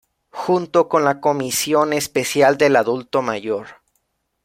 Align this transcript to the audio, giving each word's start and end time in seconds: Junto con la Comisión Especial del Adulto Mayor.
Junto 0.31 0.89
con 0.89 1.05
la 1.05 1.21
Comisión 1.21 1.93
Especial 1.93 2.57
del 2.57 2.75
Adulto 2.75 3.21
Mayor. 3.21 3.67